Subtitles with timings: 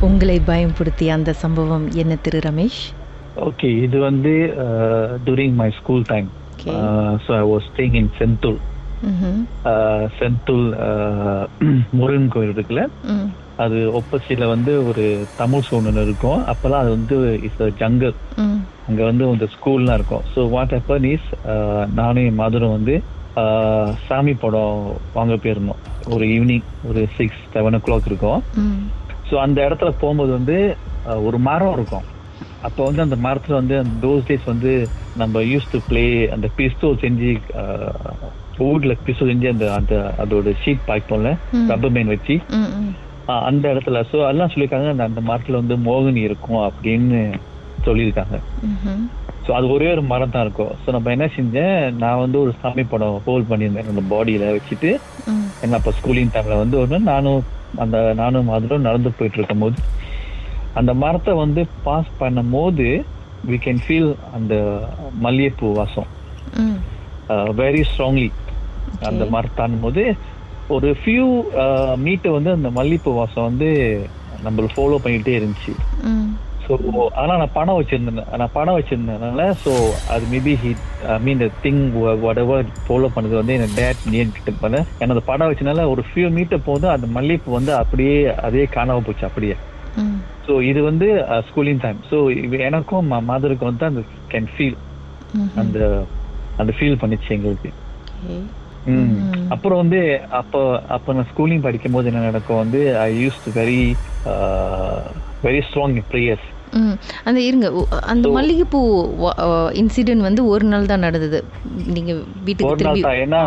[0.00, 2.82] உங்களை பயம்படுத்திய அந்த சம்பவம் என்ன திரு ரமேஷ்
[3.40, 4.32] ஓகே இது வந்து
[5.26, 6.28] during my school time
[6.60, 6.72] Okay.
[7.24, 8.56] So I was staying in Sentul.
[10.16, 10.64] Sentul
[11.98, 13.28] Murugan கோயில் இருக்குல்ல ம்.
[13.58, 15.04] அது ஒப்போசிட்ல வந்து ஒரு
[15.36, 18.58] தமிழ் சோழன் இருக்கும் அப்பெல்லாம் அது வந்து இட்ஸ் ஜங்கல் ம்.
[18.88, 21.28] அங்க வந்து இந்த ஸ்கூல்லாம் இருக்கும் ஸோ வாட் ஹேப்பன் இஸ்
[21.94, 22.96] நானும் என் மதுரம் வந்து
[23.36, 24.76] ஆஹ், சாமி படம்
[25.14, 28.82] வாங்க போயிருந்தோம் ஒரு ஈவினிங் ஒரு சிக்ஸ் செவன் ஓ கிளாக் இருக்கும் ம்.
[29.28, 30.56] ஸோ அந்த இடத்துல போகும்போது வந்து
[31.26, 32.06] ஒரு மரம் இருக்கும்.
[32.66, 34.72] அப்போ வந்து அந்த மரத்துல வந்து அந்த தோஸ் டேஸ் வந்து
[35.16, 36.04] நம்ம யூஸ் டு ப்ளே
[36.34, 37.30] அந்த பிஸ்டோல் செஞ்சு
[38.66, 41.66] ஊட்ல பிஸ்டோல் செஞ்சு அந்த அந்த அதோட ஷீட் பாய்ப்போம்ல ம்.
[41.70, 42.36] ரப்பர் மேன் வச்சு.
[43.48, 43.98] அந்த இடத்துல.
[44.10, 47.20] ஸோ அதெல்லாம் சொல்லியிருக்காங்க அந்த அந்த மரத்துல வந்து மோகினி இருக்கும் அப்படின்னு
[47.86, 48.36] சொல்லியிருக்காங்க.
[49.46, 50.72] ஸோ அது ஒரே ஒரு மரம் தான் இருக்கும்.
[50.82, 53.84] ஸோ நம்ம என்ன செஞ்சேன் நான் வந்து ஒரு சாமி படம் ஹோல்ட் பண்ணியிருந்தேன்.
[53.84, 54.90] என்னோட பாடியில வச்சுட்டு.
[55.64, 57.40] என்ன அப்போ ஸ்கூலிங் டைம்ல வந்து நாள் நானும்
[57.84, 59.78] அந்த நானும் மாதிரும் நடந்து போயிட்டு இருக்கும் போது
[60.80, 62.86] அந்த மரத்தை வந்து பாஸ் பண்ணும் போது
[63.50, 64.54] வி கேன் ஃபீல் அந்த
[65.24, 66.08] மல்லிகைப்பூ வாசம்.
[67.60, 68.28] வெரி ஸ்ட்ராங்லி
[69.10, 70.04] அந்த மரத்தானும் போது
[70.76, 71.26] ஒரு ஃபியூ
[72.06, 73.68] மீட்டர் வந்து அந்த மல்லிகைப்பூ வாசம் வந்து
[74.44, 75.74] நம்மள ஃபாலோ பண்ணிட்டே இருந்துச்சு.
[76.68, 76.74] ஸோ
[77.20, 78.18] ஆனா நான் பணம் வச்சிருந்தேன்.
[78.40, 79.72] நான் பணம் வச்சிருந்ததுனால ஸோ
[80.14, 80.82] அது maybe hit
[81.14, 81.80] I mean thing
[82.42, 84.80] whatever follow பண்ணது வந்து என் டேட் நீன் கிட்ட பண்ண.
[85.06, 88.16] அந்த படம் வச்சனால ஒரு ஃபியூ மீட்டர் போதும் அந்த மல்லிகைப்பூ வந்து அப்படியே
[88.48, 89.56] அதே காணாம போச்சு அப்படியே.
[90.46, 91.08] ஸோ இது வந்து
[91.48, 92.18] ஸ்கூலிங் டைம் ஸோ
[92.68, 94.78] எனக்கும் மதருக்கும் வந்து அந்த கேன் ஃபீல்.
[95.62, 95.78] அந்த
[96.60, 97.70] அந்த ஃபீல் பண்ணிச்சு எங்களுக்கு.
[99.54, 99.98] அப்புறம் வந்து
[100.40, 100.60] அப்போ
[100.96, 103.80] அப்போ நான் ஸ்கூலிங் படிக்கும் போது என்ன நடக்கும் வந்து I use to very
[105.46, 106.94] very strong prayers ம்.
[107.24, 107.66] அந்த இருங்க
[108.06, 108.80] அந்த மல்லிகைப்பூ
[109.80, 111.40] இன்சிடென்ட் வந்து ஒரு நாள் தான் நடந்தது.
[111.94, 112.12] நீங்க
[112.46, 113.20] வீட்டுக்கு ஒரு நாள் திரும்பி தான்.
[113.24, 113.40] ஏன்னா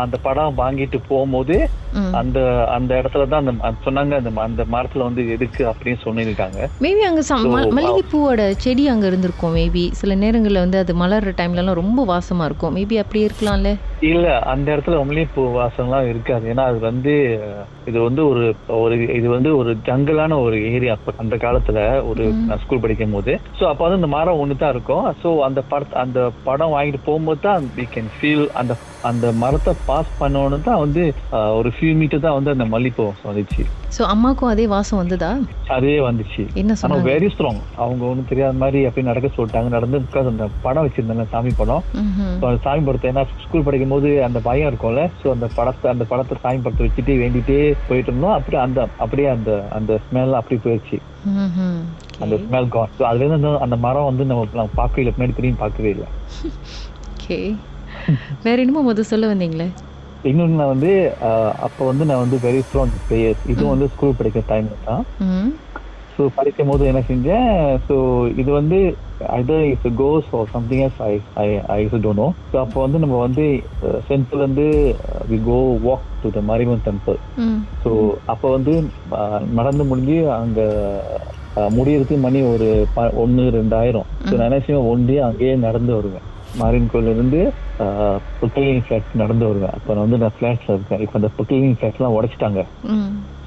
[0.00, 1.56] அந்த படம் வாங்கிட்டு போகும்போது.
[2.18, 2.38] அந்த
[2.74, 3.52] அந்த இடத்துல தான் அந்த
[3.84, 6.60] சொன்னாங்க அந்த அந்த மரத்துல வந்து எதுக்கு அப்படின்னு சொல்லியிருக்காங்க.
[6.84, 7.22] மேபி அங்க
[7.76, 12.74] மல்லிகைப்பூவோட செடி அங்க இருந்திருக்கும் மேபி சில நேரங்கள்ல வந்து அது மலர்ற டைம்ல எல்லாம் ரொம்ப வாசமா இருக்கும்.
[12.78, 13.72] மேபி அப்படி இருக்கலாம்ல?
[14.10, 16.44] இல்ல அந்த இடத்துல மல்லிகைப்பூ வாசம்லாம் இருக்காது.
[16.52, 17.12] ஏன்னா அது வந்து
[17.86, 18.42] இது வந்து ஒரு
[18.78, 21.78] ஒரு இது வந்து ஒரு ஜங்கலான ஒரு ஏரியா அந்த காலத்துல
[22.10, 25.14] ஒரு நான் ஸ்கூல் படிக்கும் போது ஸோ அப்போ வந்து இந்த மரம் ஒன்று தான் இருக்கும்.
[25.22, 30.10] ஸோ அந்த படத்தை அந்த படம் வாங்கிட்டு போகும்போது தான் வி கேன் ஃபீல் அந்த அந்த மரத்தை பாஸ்
[30.20, 31.02] பண்ணோன்னு தான் வந்து
[31.58, 33.62] ஒரு ஃபியூ மீட்டர் தான் வந்து அந்த மல்லிகைப்பூ வாசம் வந்துச்சு.
[33.96, 35.30] சோ அம்மாக்கும் அதே வாசம் வந்ததா?
[35.68, 36.42] அதே வந்துச்சு.
[36.54, 39.68] என்ன சொன்னாங்க வெரி ஸ்ட்ராங் அவங்க ஒன்றும் தெரியாத மாதிரி அப்படி நடக்க சொல்லிட்டாங்க.
[39.68, 41.82] நடந்து because அந்த படம் வச்சிருந்தேன் சாமி படம்.
[42.44, 45.04] அந்த சாமி படத்தை ஏன்னா ஸ்கூல் படிக்கும் போது அந்த பயம் இருக்கும்ல.
[45.22, 47.58] ஸோ அந்த படத்தை அந்த படத்தை சாமி படத்தை வச்சுட்டு வேண்டிட்டே
[47.88, 48.36] போயிட்டு இருந்தோம்.
[48.38, 50.98] அப்படியே அந்த அப்படியே அந்த அந்த ஸ்மெல் அப்படி போயிடுச்சு.
[52.20, 52.34] அந்த.
[52.44, 55.14] ஸ்மெல் கான் ஸோ அதுல இருந்து அந்த- மரம் வந்து நம்ம பார்க்கவே இல்லை.
[55.16, 56.08] பின்னாடி திரும்பி பார்க்கவே இல்லை.
[57.24, 57.44] Okay.
[58.44, 59.66] வேற என்னமோ முத சொல்ல வந்தீங்களே?
[60.30, 60.92] இன்னொன்று நான் வந்து
[61.66, 65.04] அப்போ வந்து நான் வந்து வெரி ஸ்ட்ராங் பிளேயர்ஸ் இதுவும் வந்து ஸ்கூல் படிக்கிற டைம் தான்.
[66.16, 67.50] ஸோ படிக்கும் போது என்ன செஞ்சேன்?
[67.86, 67.94] ஸோ
[68.40, 68.78] இது வந்து
[69.38, 71.12] either it's cos or something yes I
[71.44, 71.46] I
[71.76, 73.44] I don't know so அப்போ வந்து நம்ம வந்து
[74.08, 74.66] சென்ட்ரல் வந்து
[75.30, 77.18] we go walk to the Mariamman temple.
[77.84, 77.92] So
[78.34, 78.74] அப்போ வந்து
[79.60, 80.66] நடந்து முடிஞ்சு அங்கே
[81.78, 84.06] முடியறதுக்கு மணி ஒரு ப ஒன்று ரெண்டாயிரம்.
[84.28, 84.90] ஸோ நான் என்ன செய்வேன்?
[84.92, 86.26] ஒன்றே அங்கேயே நடந்து வருவேன்.
[86.54, 87.52] மாரியன் கோயிலிருந்து
[88.40, 92.60] புக்கலிங் ஃபிளாட் நடந்து வருவேன் அப்போ நான் வந்து நான் ஃபிளாட்ஸில் இருக்கேன் இப்போ அந்த புக்கலிங் ஃபிளாட்ஸ்லாம் உடைச்சிட்டாங்க.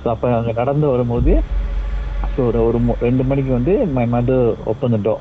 [0.03, 1.43] ஸோ அப்போ அங்கே நடந்து வரும்போது
[2.37, 5.17] ஸோ ஒரு ஒரு ரெண்டு மணிக்கு வந்து my mother open the.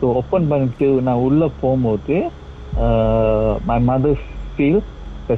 [0.00, 2.16] So open பண்ணிட்டு நான் உள்ளே போகும்போது
[3.64, 4.20] my mother
[4.54, 4.82] feel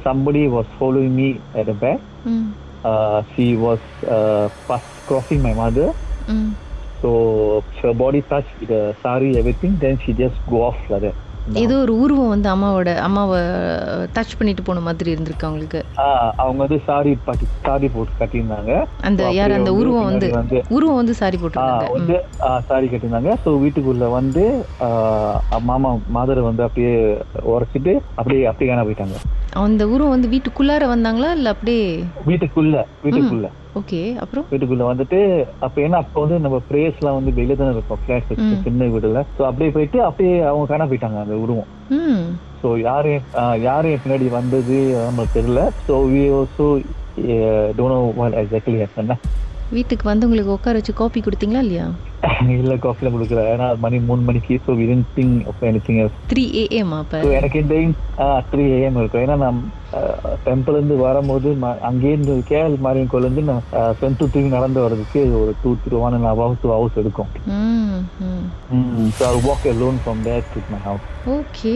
[0.04, 2.48] somebody was following me at the back ம்.
[3.34, 3.80] she was
[4.16, 5.86] uh, past crossing my mother
[6.26, 6.50] ம்.
[7.02, 7.10] So
[7.80, 11.16] her body touched the sari everything then she just go off like that.
[11.62, 13.38] ஏதோ ஒரு உருவம் வந்து அம்மாவோட அம்மாவை
[14.16, 15.80] touch பண்ணிட்டு போன மாதிரி இருந்திருக்கு அவங்களுக்கு.
[16.42, 18.72] அவங்க வந்து சாரி பாட்டி சாரி போட்டு கட்டியிருந்தாங்க.
[19.08, 20.28] அந்த யார் அந்த உருவம் வந்து
[20.76, 21.88] உருவம் வந்து சாரி போட்டிருந்தாங்க.
[21.96, 22.18] வந்து
[22.70, 23.32] சாரி கட்டியிருந்தாங்க.
[23.44, 24.44] ஸோ வீட்டுக்குள்ள வந்து
[25.70, 26.94] மாமா மாதரை வந்து அப்படியே
[27.54, 29.18] உரைச்சிட்டு அப்படியே அப்படியே போயிட்டாங்க.
[29.60, 31.30] அந்த உருவம் வந்து வீட்டுக்குள்ளார வந்தாங்களா?
[31.32, 31.84] இல்ல அப்படியே
[32.26, 32.74] வீட்டுக்குள்ள
[33.04, 33.46] வீட்டுக்குள்ள.
[33.74, 34.46] ஓகே அப்புறம்?
[34.50, 35.18] வீட்டுக்குள்ள வந்துட்டு
[35.58, 38.00] அப்ப ஏன்னா அப்ப வந்து நம்ம பிரேயர்ஸ் எல்லாம் வந்து வெளியே தானே இருக்கும்.
[38.02, 38.56] ஃபிளாட் ம்.
[38.62, 39.22] சின்ன வீடுல.
[39.36, 41.68] ஸோ அப்படியே போயிட்டு அப்படியே அவங்க காண போயிட்டாங்க அந்த உருவம்
[42.62, 43.12] ஸோ யாரு
[43.62, 45.60] யாரு பின்னாடி வந்தது நம்மளுக்கு தெரியல.
[45.86, 46.66] So we also
[47.76, 49.12] don't know what exactly happen
[49.76, 51.86] வீட்டுக்கு வந்தவங்களுக்கு உட்கார வச்சு காபி கொடுத்தீங்களா இல்லையா?
[52.60, 53.42] இல்ல காஃபில கொடுக்கல.
[53.54, 57.20] ஏன்னா மணி மூணு மணிக்கு so we didn't think of anything else three AM அப்ப?
[57.38, 57.76] எனக்கு இந்த
[58.52, 59.24] த்ரீ ஏஎம் இருக்கும்.
[59.24, 59.58] ஏன்னா நான்
[60.46, 61.50] டெம்பிள் இருந்து வரும்போது
[61.90, 63.62] அங்கேருந்து கேஎல் மாரியன் இருந்து நான்
[64.00, 67.30] சென்ட்டு தூக்கி நடந்து வர்றதுக்கு ஒரு two three one and hours two hours எடுக்கும்.
[69.18, 71.06] So I walk alone from there to my house
[71.38, 71.74] okay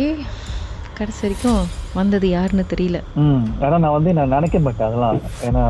[0.98, 1.62] கடைசி வரைக்கும்
[1.94, 2.98] வந்தது யாருன்னு தெரியல.
[3.16, 5.18] ம் ஆனா நான் வந்து நான் நினைக்க மாட்டேன் அதெல்லாம்.
[5.48, 5.64] ஏன்னா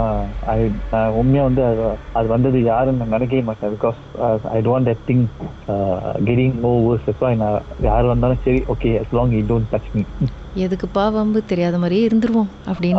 [0.47, 1.83] ஐ நான் உண்மையா வந்து அது
[2.13, 3.73] அது வந்தது யாருன்னு நான் நினைக்கவே மாட்டேன்.
[3.77, 3.99] Because
[4.53, 5.25] I don't that think
[6.29, 10.05] getting overs நான் யார் வந்தாலும் சரி okay as long you don't touch me.
[10.57, 11.45] எதுக்குப்பா வம்பு?
[11.45, 12.51] தெரியாத மாதிரியே இருந்துருவோம்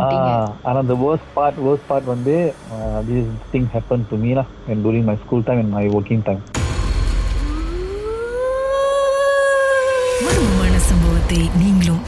[0.06, 4.46] ஆஹ் ஆனா the worst part worst part வந்து uh, this thing happened to me lah
[4.68, 6.63] and during my school time and my